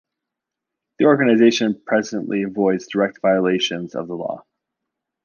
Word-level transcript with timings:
The 0.97 1.05
organization 1.05 1.79
presently 1.85 2.41
avoids 2.41 2.87
direct 2.87 3.19
violations 3.21 3.93
of 3.93 4.07
the 4.07 4.15
law. 4.15 4.43